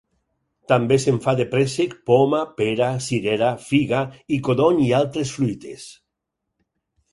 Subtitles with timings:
[0.71, 4.01] També se'n fa de préssec, poma, pera, cirera, figa,
[4.39, 5.89] i codony i altres fruites.